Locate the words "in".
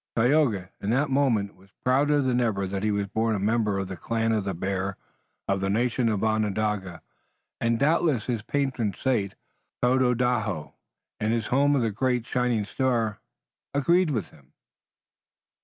0.81-0.89, 11.19-11.29